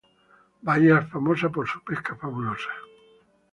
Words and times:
Bahía 0.67 0.97
es 0.97 1.11
famosa 1.11 1.49
por 1.49 1.67
su 1.67 1.79
pesca 1.83 2.15
fabulosa. 2.15 2.71